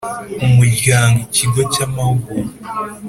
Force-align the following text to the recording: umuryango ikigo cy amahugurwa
umuryango 0.45 1.17
ikigo 1.27 1.61
cy 1.73 1.79
amahugurwa 1.85 2.57